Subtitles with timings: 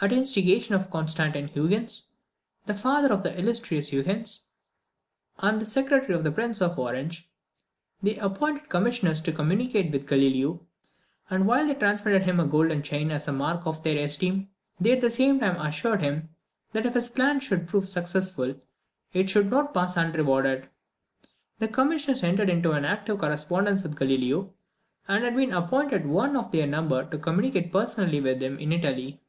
[0.00, 2.10] At the instigation of Constantine Huygens,
[2.66, 4.46] the father of the illustrious Huygens,
[5.40, 7.28] and the secretary to the Prince of Orange,
[8.02, 10.66] they appointed commissioners to communicate with Galileo;
[11.30, 14.48] and while they transmitted him a gold chain as a mark of their esteem,
[14.80, 16.28] they at the same time assured him,
[16.72, 18.54] that if his plan should prove successful
[19.12, 20.68] it should not pass unrewarded.
[21.58, 24.54] The commissioners entered into an active correspondence with Galileo,
[25.06, 29.20] and had even appointed one of their number to communicate personally with him in Italy.